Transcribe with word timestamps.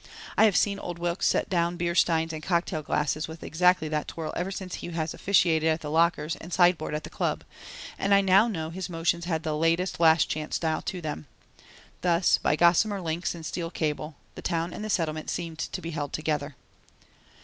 I 0.35 0.45
have 0.45 0.57
seen 0.57 0.79
old 0.79 0.97
Wilks 0.97 1.27
set 1.27 1.47
down 1.47 1.77
beer 1.77 1.93
steins 1.93 2.33
and 2.33 2.41
cocktail 2.41 2.81
glasses 2.81 3.27
with 3.27 3.43
exactly 3.43 3.87
that 3.89 4.07
twirl 4.07 4.33
ever 4.35 4.49
since 4.49 4.73
he 4.73 4.87
has 4.89 5.13
officiated 5.13 5.69
at 5.69 5.81
the 5.81 5.91
lockers 5.91 6.35
and 6.37 6.51
sideboard 6.51 6.95
at 6.95 7.03
the 7.03 7.11
Club, 7.11 7.43
and 7.99 8.11
I 8.11 8.21
now 8.21 8.47
know 8.47 8.69
that 8.69 8.73
his 8.73 8.89
motions 8.89 9.25
had 9.25 9.43
the 9.43 9.55
latest 9.55 9.99
Last 9.99 10.27
Chance 10.27 10.55
style 10.55 10.81
to 10.81 11.01
them. 11.01 11.27
Thus, 12.01 12.39
by 12.39 12.55
gossamer 12.55 12.99
links 12.99 13.35
and 13.35 13.45
steel 13.45 13.69
cable, 13.69 14.15
the 14.33 14.41
Town 14.41 14.73
and 14.73 14.83
the 14.83 14.89
Settlement 14.89 15.29
seemed 15.29 15.59
to 15.59 15.81
be 15.83 15.91
held 15.91 16.13
together. 16.13 16.55